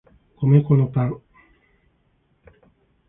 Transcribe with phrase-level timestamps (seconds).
[0.41, 1.21] 米粉のパン